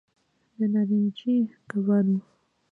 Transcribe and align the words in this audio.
د 0.57 0.59
نارنجي 0.73 1.35
کبانو 1.69 2.17